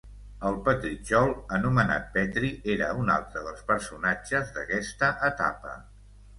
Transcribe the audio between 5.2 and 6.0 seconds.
etapa.